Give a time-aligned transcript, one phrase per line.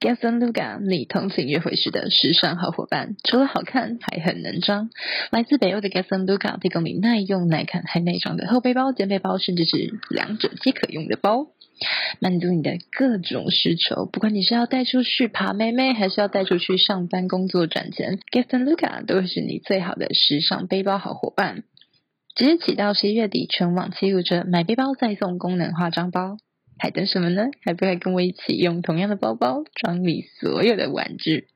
[0.00, 4.88] Guess and Luka，你通勤约会时的时尚好伙伴，除了好看，还很能装。
[5.30, 11.48] 来自北欧的 Guess and Luka 提供你耐用、耐看、还耐装的后背包、肩背包，甚至是两者皆可用的包，
[12.18, 14.06] 满足你的各种需求。
[14.06, 21.64] 不管你是要带出去爬妹妹，还是要带出去上班、工作赚钱，Guess and Luka 都会是你最好的时尚背包好伙伴。
[22.34, 26.38] 即日起到十一月底，全网七五折，买背包再送功能化妆包。
[26.82, 27.42] 还等什么呢？
[27.62, 31.46] 还不快跟我一起用同样的包包装你所有的玩具？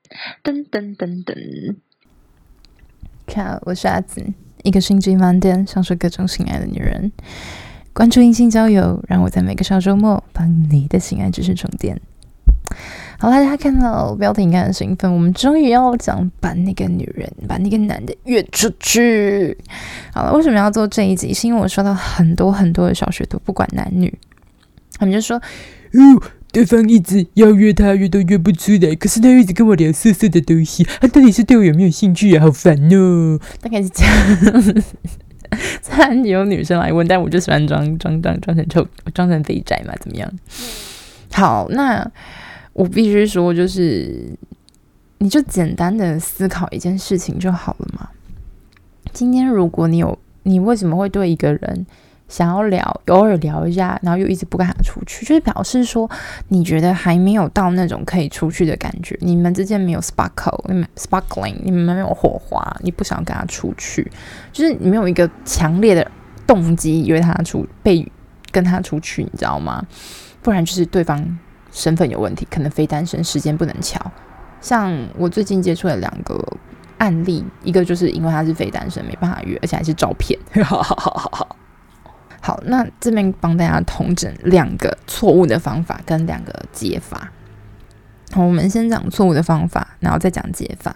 [0.45, 1.77] 噔噔噔噔！
[3.27, 4.23] 看，我是阿紫，
[4.65, 7.11] 一个心机满点、享受各种性爱的女人。
[7.95, 11.99] 关注异性交友，让我在每个小周末帮你的性爱知识充电。
[13.19, 19.57] 好了，大家看到标题应该很兴奋，我们终于要讲把那个女人、把那个男的约出去。
[20.13, 21.33] 好了，为什么要做这一集？
[21.33, 24.13] 是因为我收到很多很多的小学徒，不管男女。
[24.99, 25.37] 他们就说
[25.93, 28.95] ：“哦，对方一直要约他，约都约不出来。
[28.95, 32.45] 可是他又一直跟我聊色色的东西，他到底是对我有没有兴趣啊？
[32.45, 34.85] 好烦哦！”大概是这样。
[35.83, 40.31] 虽然有女生来问，但我就喜欢装装装装成臭，装成肥宅嘛，怎么样？
[41.33, 42.11] 好，那
[42.73, 44.31] 我必须说，就是
[45.19, 48.09] 你就简单的思考一件事情就好了嘛。
[49.13, 51.87] 今天如果你有，你为什么会对一个人？
[52.29, 56.11] 想要聊，偶尔聊一下，然后又一直不跟他出去，就是表示说
[56.49, 64.11] 你觉得还没有到那种可以出去的感觉，你们之间没有 sparkle，你们 sparkling，你们没有火花，你不想跟他出去，
[64.53, 66.11] 就是你没有一个强烈的
[66.47, 68.11] 动机约他出，被
[68.51, 69.85] 跟他出去，你知道吗？
[70.43, 71.39] 不然就是对方
[71.71, 74.01] 身份有问题，可能非单身，时间不能巧。
[74.61, 76.43] 像我最近接触的两个
[76.99, 80.39] 案例，一个就是因为他是非单身，没办法约，而且还是照骗。
[82.47, 87.33] 好，那这边帮大家统整两个错误的方法跟两个解法。
[88.33, 90.95] 好，我们先讲错误的方法，然后再讲解法。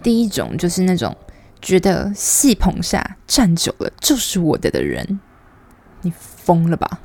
[0.00, 1.16] 第一种就是那种
[1.60, 5.18] 觉得戏棚下站久了就是我的的人，
[6.02, 7.00] 你疯了吧？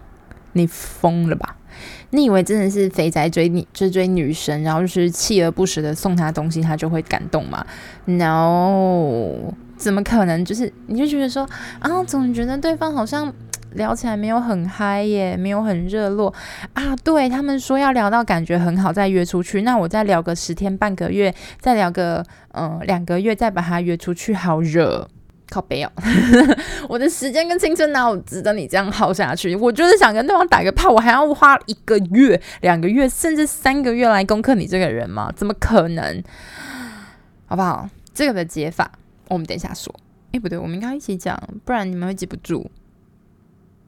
[0.53, 1.57] 你疯了吧？
[2.11, 7.65] 你以为真的是肥宅追你追追女神，然后就是锲而不舍的送她东西，她就会感动吗
[8.05, 10.45] ？No，怎么可能？
[10.45, 11.49] 就是你就觉得说
[11.79, 13.33] 啊，总觉得对方好像。
[13.73, 16.33] 聊起来没有很嗨耶，没有很热络
[16.73, 16.95] 啊。
[17.03, 25.07] 对，他们说要聊到感觉很好再约出去，那我再聊个十天半个月，再聊个嗯两个月，再把他约出去，好热，
[25.49, 25.91] 靠北哦。
[26.89, 29.55] 我的时间跟青春哪有值得你这样耗下去？
[29.55, 35.31] 我就是想跟对方打个炮，我还要花一个月、两个月，甚至三个月来攻克你这个人吗？
[35.35, 36.23] 怎么可能？
[37.45, 37.89] 好不好？
[38.13, 38.91] 这个的解法
[39.29, 39.93] 我们等一下说。
[40.33, 42.69] 诶，不对，我们应该一起讲，不然你们会记不住。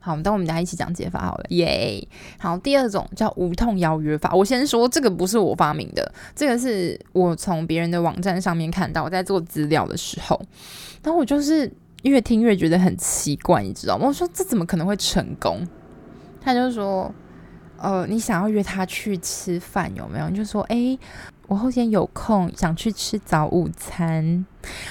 [0.06, 2.06] 好，等我们大家一起讲解法好了，耶、
[2.38, 4.34] 好，第二种叫无痛邀约法。
[4.34, 10.38] 我先说，这个不是我发明的，这个是我从别人的网站上面看到，我在做资料的时候，
[11.02, 11.72] 然后我就是
[12.02, 14.08] 越听越觉得很奇怪，你知道吗？
[14.08, 15.66] 我说这怎么可能会成功？
[16.42, 17.10] 他就说，
[17.78, 20.28] 呃，你想要约他去吃饭有没有？
[20.28, 21.00] 你就说，诶，
[21.48, 24.46] 我后天有空，想去吃早午餐，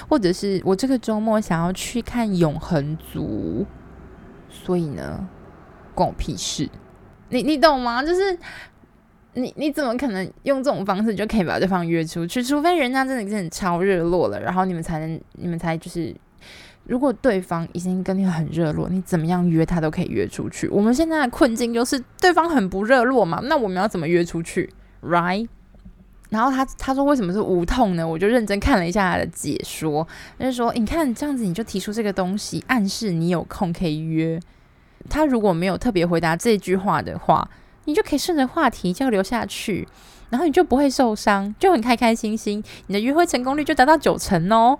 [0.08, 3.66] 或者是我这个周末想要去看永恒族。
[4.62, 5.26] 所以呢，
[5.94, 6.68] 关我屁事！
[7.30, 8.02] 你你懂吗？
[8.02, 8.38] 就是
[9.34, 12.42] 你你怎么可能用这种方式就可以把对方约出去？
[12.42, 16.14] 除非人家真的真的超热络了，然后你们才能你们才就是，
[16.84, 20.68] 如果对方已经跟你很热络，你怎么样约他都可以约出去。
[20.68, 25.48] 我们现在的困境就是对方很不热络嘛，那我们要怎么约出去？Right？
[26.32, 28.08] 然后他他说为什么是无痛呢？
[28.08, 34.40] 我就认真看了一下他的解说，他就说你看这样子你就提出这个东西，暗示你有空可以约。
[35.10, 37.46] 他如果没有特别回答这句话的话，
[37.84, 39.86] 你就可以顺着话题交流下去，
[40.30, 44.78] 然后你就不会受伤，就很开开心心，你的约会成功率就达到九成哦。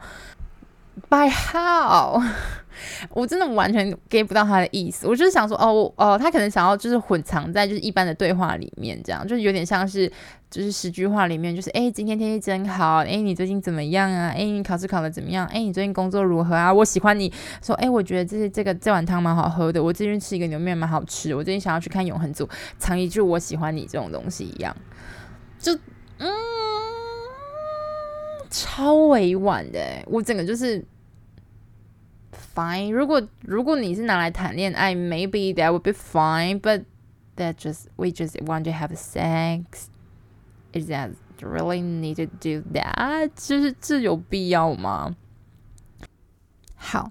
[1.10, 2.22] By how？
[3.10, 5.06] 我真的完全 get 不到他的意思。
[5.06, 10.10] 我就是想说，哦哦，他可能想要就是混藏在就是一般的对话里面，这样就是有点像是
[10.50, 14.32] 就是十句话里面，就是哎，今天天气真好，哎，你最近怎么样啊？
[14.36, 15.46] 哎，你考试考得怎么样？
[15.46, 16.72] 哎，你最近工作如何啊？
[16.72, 17.32] 我喜欢你
[17.62, 22.48] 说，哎，我觉得这是这个这碗汤蛮好喝的，我最近吃一个牛面蛮好吃，我最近想要去看永恒族，
[22.78, 24.76] 藏一句我喜欢你这种东西一样，
[25.58, 25.74] 就
[26.18, 26.28] 嗯，
[28.50, 30.84] 超委婉的，我整个就是。
[32.54, 36.84] Fine，如果如果你是拿来谈恋爱，maybe that would be fine，but
[37.36, 39.86] that just we just want to have sex.
[40.74, 43.30] Is that really need to do that？
[43.34, 45.16] 就是这有必要吗？
[46.76, 47.10] 好，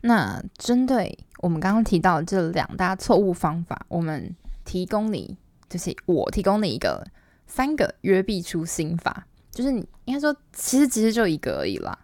[0.00, 4.34] 那针对我们刚刚提到的这两大错误方法，我们
[4.64, 5.36] 提供你，
[5.68, 7.06] 就是我提供你一个
[7.46, 11.96] 三个约必出心法，就是你应该说，其实其实就一个而已啦，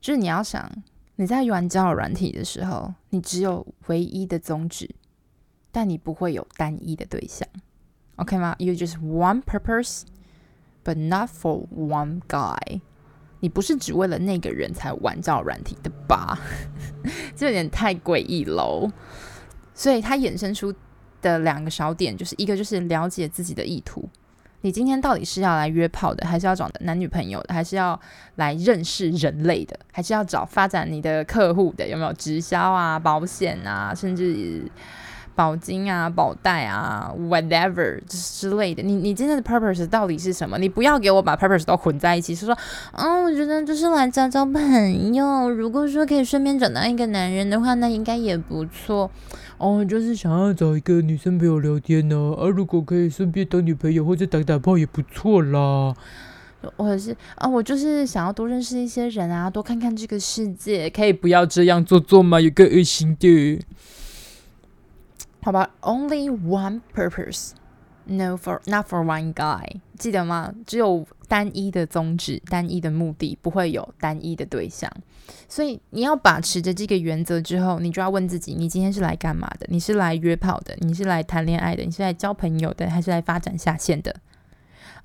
[0.00, 0.72] 就是你要想。
[1.20, 4.88] 你在玩交友软体的时候，你只有唯一的宗旨，
[5.72, 7.48] 但你不会有单一的对象
[8.14, 10.02] ，OK 吗？You just one purpose,
[10.84, 12.82] but not for one guy。
[13.40, 16.38] 你不是只为了那个人才玩交友软体的吧？
[17.34, 18.88] 这有点太诡异喽。
[19.74, 20.72] 所以它衍生出
[21.20, 24.08] 的两个小点，就是一个就是了解自己的意图。
[24.62, 27.98] 你今天到底是要来约炮的，还是要找男女朋友的，还是要
[28.36, 31.86] 来认识人类的，还是要找发展你的客户的？
[31.86, 34.62] 有没有直销啊、保险啊，甚至
[35.38, 38.82] 保金啊、保贷啊，whatever 之类的？
[38.82, 40.58] 你你今天的 purpose 到底是什么？
[40.58, 42.58] 你不要给我把 purpose 都混在一起，是说，
[42.94, 45.48] 嗯、哦，我觉得就是来交交朋友。
[45.48, 49.08] 如果说可以顺便找到一个男人的话，那应该也不错。
[49.58, 55.94] 哦，就是想要找一个女生朋友聊天呢，啊，如果可以顺便当女朋友或者打打炮也不错啦。
[56.76, 62.40] 或者是啊，我就是想要多认识一些人啊，多看看这个世界，可以不要这样做做吗？
[62.40, 63.60] 有个恶心的，
[65.42, 67.52] 好吧？Only one purpose.
[68.10, 70.54] No, for not for one guy，记得吗？
[70.66, 74.90] 只有单一的宗旨、单一的目的，不会有单一的对象。
[75.46, 79.66] 所以你要把持着这个原则之后，你就要问自己：你今天是来干嘛的？
[79.68, 80.74] 你是来约炮的？
[80.80, 81.82] 你是来谈恋爱的？
[81.82, 82.88] 你是来交朋友的？
[82.88, 84.16] 还是来发展下线的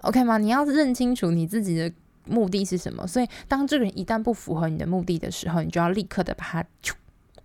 [0.04, 0.38] ？OK 吗？
[0.38, 1.92] 你要认清楚你自己的
[2.26, 3.06] 目的是什么。
[3.06, 6.66] 所以，当这个人一旦不符合你的目的的时候，你就要立刻的把他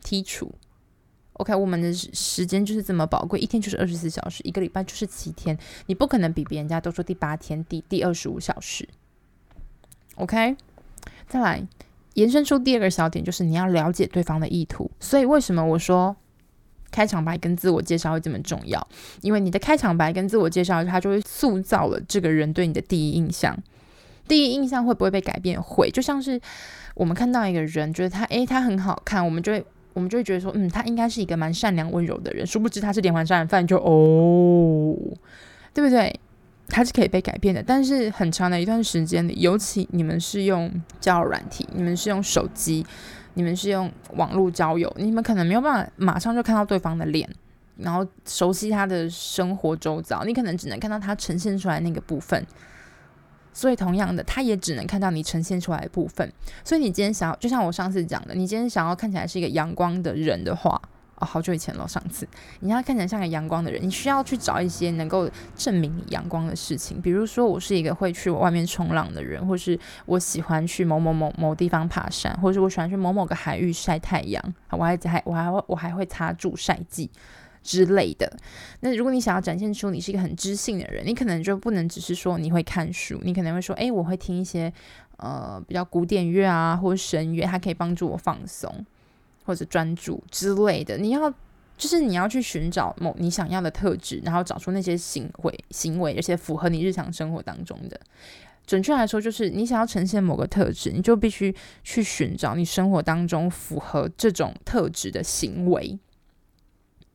[0.04, 0.54] 剔除。
[1.38, 5.56] OK，我们的时间就是这么宝贵，一天就是二十四小时，一个礼拜就是七天，
[5.86, 8.88] 你不可能比别人家都说第八天、第第二十五小时。
[10.16, 10.56] OK，
[11.28, 11.64] 再来
[12.14, 14.90] 延伸出第二个小点，就是你要了解对方的意图。
[14.98, 16.16] 所以为什么我说
[16.90, 18.84] 开场白跟自我介绍会这么重要？
[19.20, 23.56] 因为你的开场白跟自我介绍，它就会塑造了这个人对你的第一印象。
[24.26, 25.62] 第一印象会不会被改变？
[25.62, 26.40] 会，就像是
[26.96, 29.64] 我们看到一个人，觉得他诶，他很好看，我们就会。
[29.98, 34.96] 我们就会觉得说，嗯，他应该是一个蛮善良温柔的人，殊不知他是连环杀人犯，就哦，
[35.74, 36.14] 对不对？
[36.68, 42.86] 他是可以被改变的，但是很长的一段时间里，尤其你们是用交友软体，你们是用手机，
[43.34, 47.28] 你们是用网络交友，你们可能没有办法马上就看到对方的脸，
[47.78, 52.46] 然后熟悉他的生活周遭，你可能只能看到他呈现出来那个部分。
[53.58, 56.32] 所以，同样的，他也只能看到你呈现出来的部分。
[56.62, 60.80] 所以，你今天想要，就像我上次讲的，你今天想要看起来是一个阳光的人的话，
[61.16, 62.24] 哦，好久以前了，上次
[62.60, 67.02] 你要看起来像个阳光的人，你需要去找一些能够证明你阳光的事情。
[67.02, 69.76] 比如说，我是一个会去外面冲浪的人，或是
[70.06, 74.40] 我喜欢去某某某某地方爬山，或是我喜欢去某某个海域晒太阳。
[74.70, 77.10] 我还还我还我还会擦助晒剂。
[77.62, 78.30] 之类的。
[78.80, 84.72] 那如果你想要展现出你是一个很知性的人，你可能就不能只是说你会看书，你可能会说，诶，我会听一些
[85.18, 88.84] 呃比较古典乐啊，或者神乐，它可以帮助我放松
[89.44, 90.96] 或者专注之类的。
[90.96, 91.32] 你要
[91.76, 98.00] 就是你要去寻找某你想要的特质，然后找出那些行为行为，而且符合你日常生活当中的。
[98.66, 105.98] 准确来说，就是你想要呈现某个特质，你就必须去寻找你生活当中符合这种特质的行为。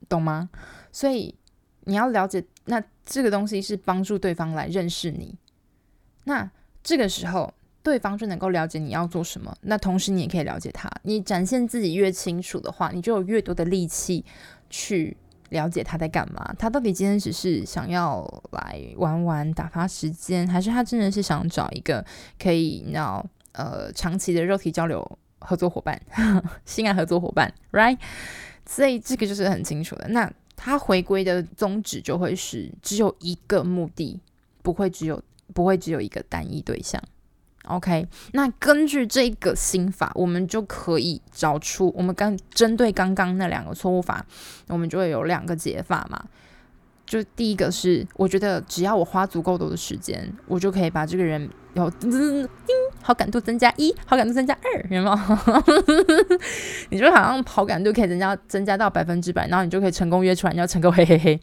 [0.10, 0.50] 懂吗？
[0.92, 1.34] 所以
[1.86, 5.38] 你要了解，那这个东西是帮助对方来认识你。
[6.26, 6.50] 那
[6.84, 9.54] 这个时候，对方就能够了解你要做什么。
[9.62, 10.90] 那同时，你也可以了解他。
[11.04, 14.24] 你展现自己越清楚的话，你就有越多的力气
[14.70, 15.18] 去
[15.50, 16.54] 了解他在干嘛。
[16.58, 22.06] 他到底今天只是想要来玩玩、打发时间，还是他真的是想找一个
[22.40, 26.02] 可以要呃长期的肉体交流合作伙伴、
[26.64, 27.98] 性爱合作伙伴，right？
[28.66, 30.08] 所以这个就是很清楚的。
[30.10, 34.20] 那他回归的宗旨就会是只有一个目的，
[34.62, 35.22] 不会只有
[35.54, 37.02] 不会只有一个单一对象。
[37.66, 44.26] OK，那根据这个心法，我们就可以找出我们刚针对刚刚那两个错误法，
[44.68, 46.22] 我们就会有两个解法嘛。
[47.06, 52.50] 就第一个是，我觉得只要我花足够多的时间，我就可以把这个人有叮叮
[53.02, 56.38] 好感度增加一，好感度增加二，有没有？
[56.90, 61.40] 你就好像好感度可以增加增加到百分之百，然后你就可以成功约出来，你要成功嘿嘿嘿，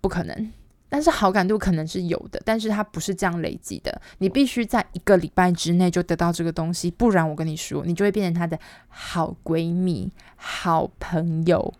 [0.00, 0.52] 不可能。
[0.88, 4.00] 但是好感度可能是有的，但是它不是这样累积的。
[4.18, 8.58] 你必须在一个礼拜之内就得到这个东西，不然我跟你说，你就会变成他的
[8.88, 11.72] 好闺蜜、好朋友。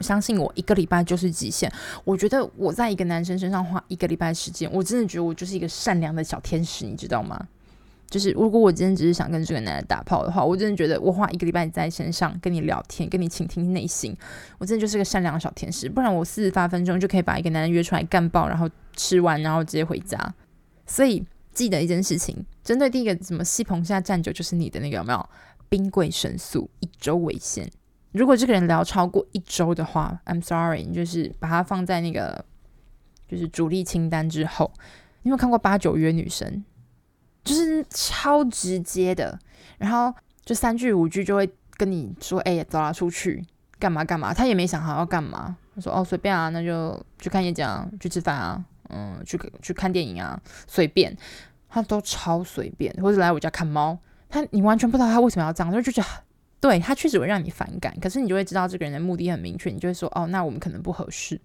[0.00, 1.70] 相信我，一个礼拜就是极限。
[2.04, 7.46] 我觉得我在一个男生身上花一个礼拜时间，我真的觉得我就是一个善良的小天使，你知道吗？
[8.10, 14.16] 就是如果我今天只是想跟这个男的打炮的话，我真的觉得我花一个礼拜在身上跟你聊天，跟你倾听内心，
[14.56, 15.90] 我真的就是个善良的小天使。
[15.90, 20.18] 不然我四十八分钟就可以把一个男人约出来干爆，然后吃完，然后直接回家。
[20.86, 25.28] 所以记得一件事情，针对第一个什么戏棚下站久就是你的那个有没有
[25.68, 27.70] 兵贵神速，一周为限。
[28.12, 32.44] 如果这个人聊超过一周的话，I'm sorry，你就是把它放在那个
[33.28, 34.72] 就是主力清单之后。
[35.22, 36.64] 你有没有看过八九约女生？
[37.44, 39.38] 就是超直接的，
[39.78, 43.44] 然后就三句五句就会跟你说：“哎、欸，走啦，出去
[43.78, 51.16] 干嘛干嘛。”他也没想好要干嘛，他说：“哦，随便啊，那就去看演讲，去吃饭啊，嗯，去去看电影啊，随便。”
[51.70, 53.98] 他都超随便，或者来我家看猫，
[54.30, 56.08] 他你完全不知道他为什么要这样，就觉得
[56.60, 61.40] 对他确实会让你反感，可是你就会知道这个人的目的很明确，你就会说：“哦，那我们可能不合适。”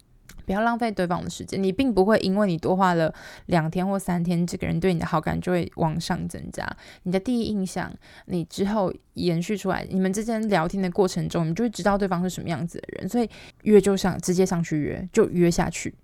[0.46, 3.14] 不要浪费对方的时间，你并不会因为你多花了
[3.46, 6.68] 两天或三天，这个人对你的好感就会往上增加。
[7.04, 7.90] 你的第一印象，
[8.26, 13.08] 你之后延续出来，你们之间聊天的过程中，你就会知道对方是什么样子的人。
[13.08, 13.30] 所以
[13.62, 15.94] 约就上直接上去约，就约下去，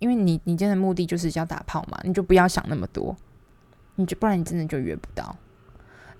[0.00, 3.16] 因为你你今天的目的就是要打炮嘛，你就不要想那么多，
[3.94, 5.34] 你就不然你真的就约不到。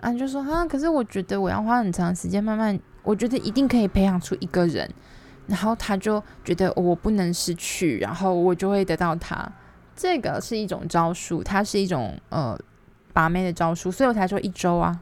[0.00, 4.88] 啊，就说啊，可是我觉得我要花很长时间慢慢，我觉得一定可以培养出一个人。
[5.46, 9.50] 然后他就觉得我不能失去，然后我就会得到他。
[9.96, 12.56] 这个是一种招数，它是一种呃
[13.14, 15.00] 把妹的招数，所以我才说一周啊。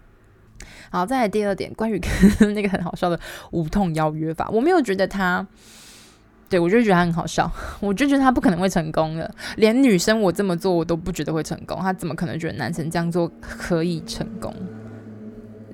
[0.91, 3.19] 好，再来第二点，关于跟 那个很好笑的
[3.51, 5.45] 无痛邀约法，我没有觉得他，
[6.49, 7.51] 对，我就觉得他很好笑，
[7.81, 9.29] 我就觉得他不可能会成功的。
[9.57, 14.55] 连女生我这么做，我都不觉得会成功，他怎么可能觉得男生这样做可以成功？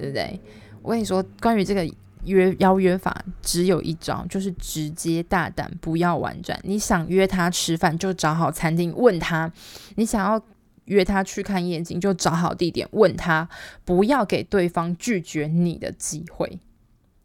[0.03, 0.41] 对不对？
[0.83, 1.89] 我跟你说，关于这个。
[2.25, 6.57] 约邀约法只有一招，就是直接大胆，不要婉转。
[6.63, 9.51] 你想约他吃饭，就找好餐厅问他；
[9.97, 10.41] 你想要
[10.85, 13.49] 约他去看夜景，就找好地点问他。
[13.85, 16.61] 不要给对方拒绝你的机会。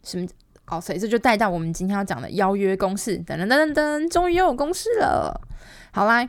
[0.02, 0.28] 什么？
[0.66, 3.20] 好，所以这就带到我们今天要讲的邀约公式。
[3.20, 5.40] 噔噔噔噔噔，终于又有公式了。
[5.92, 6.28] 好啦，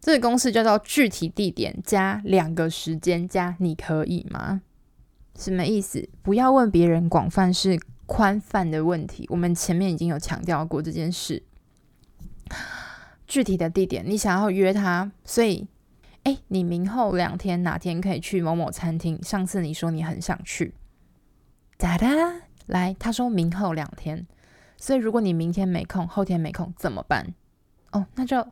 [0.00, 4.62] 这个公式叫做具体地点加两个时间加你可以吗？
[5.36, 6.08] 什么意思？
[6.22, 7.80] 不要问别人广泛是。
[8.04, 11.42] 宽泛的问题，我们前面已经有强调过这件事。
[13.26, 15.66] 具体的地点，你想要约他，所以，
[16.24, 19.18] 哎，你明后两天哪天可以去某某餐厅？
[19.22, 20.74] 上次你说你很想去，
[21.78, 22.08] 哒哒，
[22.66, 24.26] 来，他说明后两天，
[24.76, 27.32] 所以如果你明天没空，后天没空怎么办？
[27.92, 28.46] 哦，那就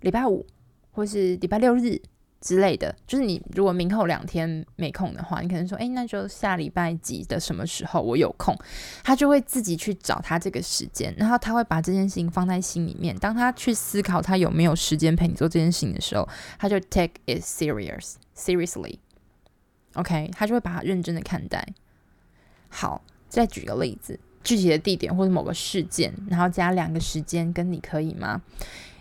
[0.00, 0.46] 礼拜五
[0.92, 2.00] 或是礼拜六日。
[2.42, 8.58] 之类的，就是你如果明后两天没空的话，你可能说，哎，那就下礼拜几的什么时候我有空，
[9.04, 13.16] 他就会自己去找他这个时间，然后他会把这件事情放在心里面。
[13.16, 21.64] 当他去思考他有没有时间陪你做这件事情的时候，他就 take it serious seriously，OK，他就会把它认真的看待。
[22.68, 28.42] 好，再举个例子，具体的地点或者某个事件，然后加两个时间，跟你可以吗？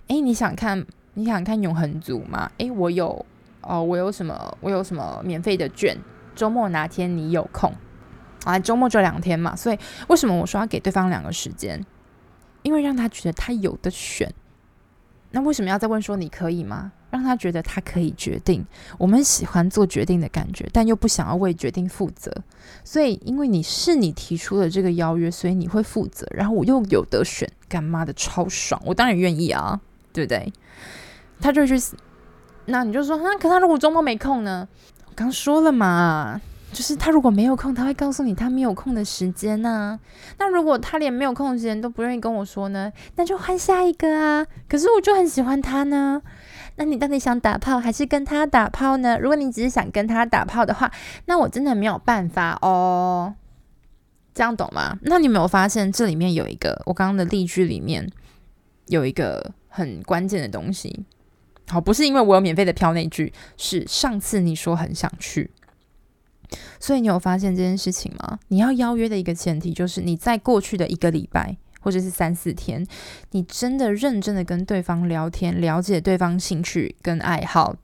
[0.08, 2.52] 哎，你想看你想看永恒族吗？
[2.60, 3.26] 哎，我有。
[3.62, 4.58] 哦，我有什么？
[4.60, 5.98] 我有什么免费的券？
[6.36, 7.74] 周末哪天你有空？
[8.44, 9.56] 啊，周末就两天嘛。
[9.56, 9.78] 所以
[10.08, 11.86] 为什么我说要给对方两个时间？
[12.64, 14.34] 因为让他觉得他有的选。
[15.32, 16.92] 那为什么要再问说你可以吗？
[17.10, 18.66] 让他觉得他可以决定。
[18.98, 22.34] 我们喜欢做决定的感觉，但又不想要为决定负责。
[22.84, 26.26] 所以因为你是你提出的这个邀约，所以你会负责。
[26.32, 28.82] 然后我又有得选，干妈的超爽！
[28.86, 29.80] 我当然愿意啊，
[30.14, 30.52] 对不对？
[31.40, 31.76] 他就去。
[32.72, 34.68] 那你就说，那可他如果周末没空呢？
[35.06, 36.40] 我刚说了嘛，
[36.72, 40.00] 就是他如果没有空，他会告诉你他没有空的时间呢。
[40.40, 44.48] 那如果他连没有空的时间都不愿意跟我说呢，那就换下一个啊。
[44.70, 46.22] 可是我就很喜欢他呢。
[46.78, 49.20] 那你到底想打炮还是跟他打炮呢？
[49.20, 50.90] 如果你只是想跟他打炮的话，
[51.26, 53.36] 那我真的没有办法哦。
[54.34, 54.98] 这样懂吗？
[55.02, 58.10] 那你有没有发现这里面有一个我刚刚的例句里面
[58.88, 61.06] 有一个很关键的东西？
[61.72, 65.50] 好，不是因为我有免费的票那句，是上次你说很想去，
[66.80, 68.40] 所以你有发现这件事情吗？
[68.50, 72.86] 你要邀约的一个前提就是你在过去的一个礼拜或者是三四天，
[73.32, 77.76] 你真的认真的跟对方聊天，了解对方兴趣跟爱好。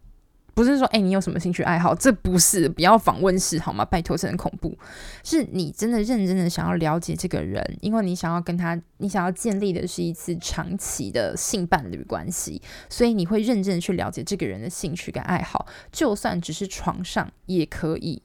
[0.57, 1.93] 不是说，哎、你有什么兴趣爱好？
[1.93, 3.85] 这不是，不要访问式好吗？
[3.85, 4.75] 拜托，这很恐怖。
[5.23, 12.59] 是你真的认真的想要了解这个人，因为你想要跟他，你想要建立的是一次长期的性伴侣关系，
[12.89, 18.23] 所以你会认真的去了解这个人的兴趣跟爱好，就算只是床上也可以。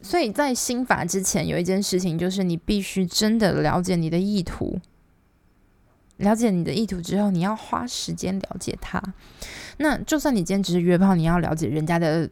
[0.00, 4.78] 所以在心法之前，有一件事情就是你必须真的了解你的意图。
[6.18, 9.02] 了解你的意图之后，你要花时间了解他。
[9.82, 12.30] 那就算你今天只是约炮，你要了解人家的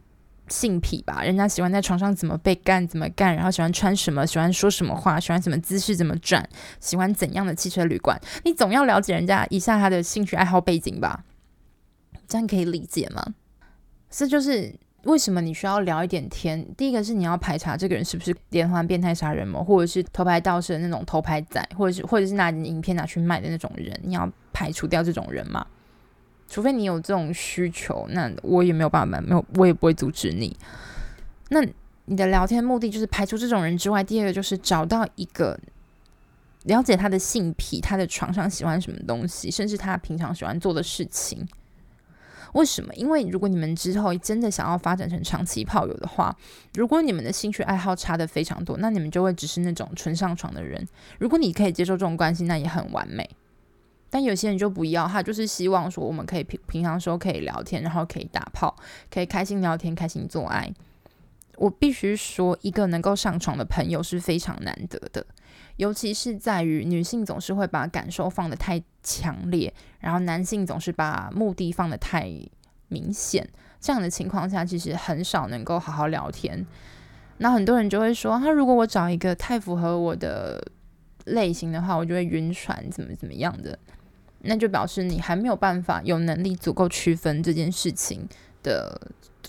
[0.48, 11.24] 性癖吧，人家喜欢在床上怎么被干，怎么干，然后喜欢穿什么，喜欢说什么话，喜欢什么姿势，怎么转，喜欢怎样的汽车旅馆，你总要了解人家一下他的兴趣爱好背景吧？
[12.26, 13.34] 这样可以理解吗？
[14.08, 14.74] 这就是。
[15.04, 16.62] 为什么你需要聊一点天？
[16.76, 25.66] 第一个是你要排查这个人是不是连环变态杀人魔，或者是偷拍盗摄的那种偷拍仔，或者是或者是拿你影片拿去卖的那种人，你要排除掉这种人嘛？
[26.50, 30.54] 除非你有这种需求，那我也没有办法，没有我也不会阻止你。
[31.48, 31.60] 那
[32.06, 35.58] 你的聊天目的就是排除这种人之外，第二个就是找到一个
[36.64, 41.46] 了解他的性癖，他的床上喜欢什么东西，甚至他平常喜欢做的事情。
[42.54, 42.92] 为什么？
[42.94, 46.36] 因为如果你们之后真的想要发展成长期炮友的话，
[46.74, 50.84] 如果你们的兴趣爱好差得非常多，那你们就会只是那种纯上床的人。
[51.20, 53.30] 如果你可以接受这种关系，那也很完美。
[54.10, 58.74] 但有些人就不要，他就是希望说我们可以平平常时候可以聊天，然后可以打炮，
[59.10, 60.72] 可以开心聊天，开心做爱。
[61.56, 65.24] 我必须说，一个能够上床的朋友是非常难得的，
[65.76, 72.30] 尤其是在于女性总是会把感受放得太强烈，然后男性总是把目的放得太
[72.88, 73.46] 明显。
[73.78, 76.66] 这样的情况下，其实很少能够好好聊天。
[77.38, 80.62] 那很多人就会说，他如果我找一个太符合我的
[81.26, 83.78] 类型的话，我就会晕船，怎么怎么样的，
[84.42, 88.28] 那就表示你还没有办法有能力足够区分这件事情
[88.62, 89.00] 的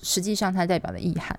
[0.02, 1.38] 实际上它代表的意涵。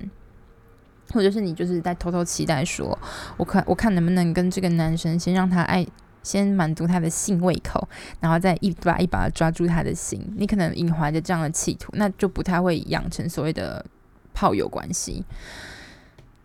[1.12, 2.98] 或者是你就是在偷偷期待说，
[3.36, 5.86] 我看我看能不能跟这个男生先让他爱，
[6.22, 7.86] 先满足他的性胃口，
[8.18, 10.24] 然后再一把一把抓住他的心。
[10.38, 13.84] 你可能隐怀着这样的企图，那就不太会养成所谓的
[14.32, 15.22] 炮友关系。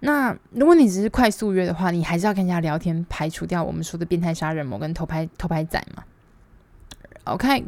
[0.01, 6.03] 那如果你只是快速约的话，你还是要跟人家聊天，排除掉我们说的变态杀人魔跟偷拍偷拍仔嘛。
[7.27, 7.63] OK，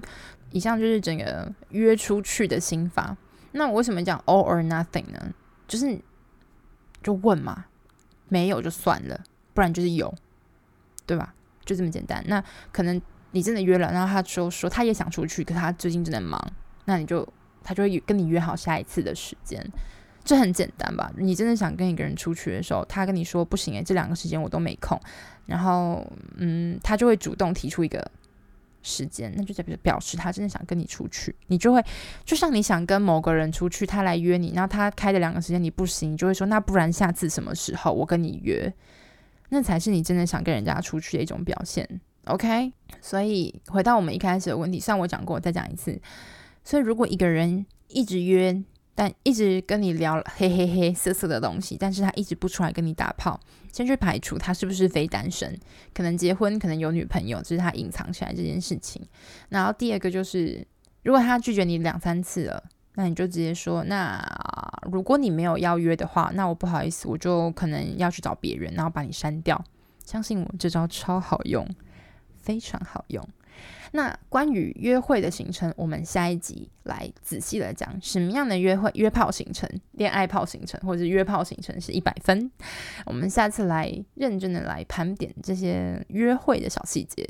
[0.51, 3.15] 以上就是整个约出去的心法。
[3.51, 5.33] 那我为什么讲 all or nothing 呢？
[5.67, 6.00] 就是。
[7.01, 7.63] 就问嘛，
[8.27, 9.17] 没有就算了，
[9.53, 10.13] 不然就是有，
[11.05, 11.33] 对吧？
[11.63, 12.22] 就这么简单。
[12.27, 12.43] 那
[12.74, 16.37] 可能你真的约了，然后他就说他也想出去，可他最近真的忙，
[16.83, 17.25] 那你就
[17.63, 19.65] 他就会跟你约好下一次的时间，
[20.25, 21.09] 这很简单吧？
[21.15, 25.00] 你真的想跟一个人出去的时候，他跟你说不行诶，这两个时间我都没空，
[25.45, 28.11] 然后嗯，他就会主动提出一个。
[28.81, 31.83] 时间，那就代表表示他真的想跟你出去，你就会
[32.25, 38.74] 就像你想跟某个人出去，他来约你，然后他开的两个时间你不行，你就会说那不然下次什么时候我跟你约，
[39.50, 42.01] 那才是你真的想跟人家出去的一种表现。
[42.25, 46.00] OK，所以回到我们一开始的问题，像我讲过，再讲一次，
[46.63, 48.63] 所以如果一个人一直约。
[49.00, 53.40] 但一直跟你聊嘿嘿嘿色色的东西，但是他一直不出来跟你打炮，
[53.72, 55.57] 先去排除他是不是非单身，
[55.94, 59.01] 可能结婚，可能有女朋友，这是他隐藏起来这件事情。
[59.48, 60.68] 然后第二个就是，
[61.03, 62.62] 如果他拒绝你两三次了，
[62.96, 64.22] 那你就直接说，那
[64.92, 69.64] 如果你没有邀约的话，那我不好意思，我就可能要去找别人，然后把你删掉。
[70.03, 71.66] 相信我，这招超好用，
[72.35, 73.25] 非常好用。
[73.91, 82.51] 那关于约会的行程，我们下一集来仔细的讲什么样的约会、约炮行程、恋爱炮行程，或者是约炮行程是一百分。
[83.05, 87.27] 我们下次来认真的来盘点这些约会的小细节。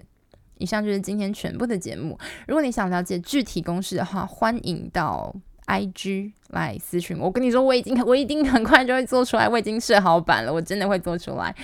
[0.58, 2.20] 以上就是今天全部的节目。
[2.46, 5.34] 如果你想了解具体公式的话，欢迎到
[5.68, 7.28] IG 来私讯我。
[7.28, 11.56] 我跟你说，我已经我一定很快就会做出来，我已经设好版了，我真的会做出来。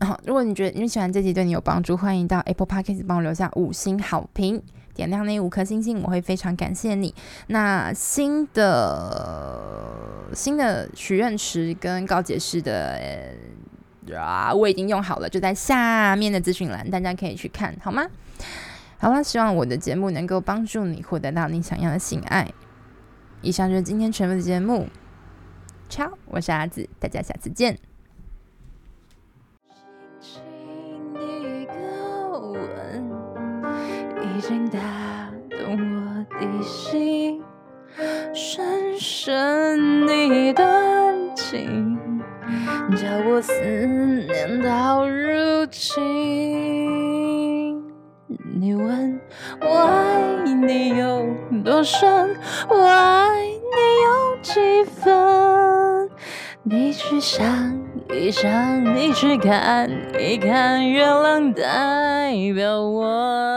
[0.00, 4.62] 好，如果你觉得你喜欢这集对你有帮助，欢迎到 Apple Podcast 帮我留下五星好评，
[4.94, 7.14] 点亮那五颗星星，我会非常感谢你。
[7.46, 13.00] 那新的新的许愿池跟告解室的
[14.14, 18.06] 啊，我已经用好了，就在下面的资讯栏，大家可以去看，好吗？
[18.98, 22.46] 好了，希望我的节目能够帮助你获得到你想要的性爱。
[23.40, 24.88] 以上就是今天全部的节目
[25.88, 27.78] ，Ciao，我是阿紫，大家下次见。
[34.46, 34.78] 已经打
[35.50, 37.42] 动我的心，
[38.32, 41.98] 深深的断情，
[42.92, 45.92] 叫我思念到如今。
[48.54, 49.20] 你问
[49.60, 51.26] 我爱你有
[51.64, 52.36] 多深，
[52.68, 53.50] 我爱你
[54.04, 56.08] 有几分？
[56.62, 57.44] 你去想
[58.14, 63.55] 一想，你去看一看，月亮代表我。